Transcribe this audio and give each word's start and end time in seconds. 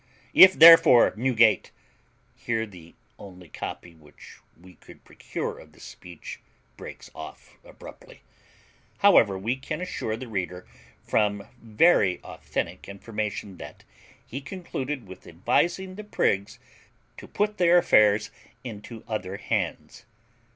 If, 0.33 0.53
therefore, 0.53 1.13
Newgate" 1.15 1.69
Here 2.45 2.65
the 2.65 2.95
only 3.19 3.49
copy 3.49 3.93
which 3.93 4.37
we 4.59 4.73
could 4.73 5.03
procure 5.03 5.59
of 5.59 5.73
this 5.73 5.83
speech 5.83 6.39
breaks 6.75 7.11
off 7.13 7.53
abruptly; 7.63 8.23
however, 9.05 9.37
we 9.37 9.57
can 9.57 9.79
assure 9.79 10.17
the 10.17 10.27
reader, 10.27 10.65
from 11.03 11.45
very 11.61 12.19
authentic 12.23 12.89
information, 12.89 13.57
that 13.57 13.83
he 14.25 14.41
concluded 14.41 15.07
with 15.07 15.27
advising 15.27 15.93
the 15.93 16.03
prigs 16.03 16.57
to 17.17 17.27
put 17.27 17.59
their 17.59 17.77
affairs 17.77 18.31
into 18.63 19.03
other 19.07 19.37
hands. 19.37 20.05